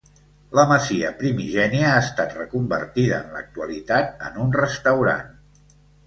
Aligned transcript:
La 0.59 0.61
masia 0.69 1.09
primigènia 1.17 1.83
ha 1.97 1.99
estat 2.05 2.33
reconvertida 2.37 3.19
en 3.25 3.29
l'actualitat 3.35 4.25
en 4.31 4.39
un 4.47 4.55
restaurant. 4.61 5.29